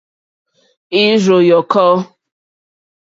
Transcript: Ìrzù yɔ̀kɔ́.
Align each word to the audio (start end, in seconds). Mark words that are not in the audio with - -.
Ìrzù 1.03 1.37
yɔ̀kɔ́. 1.49 1.91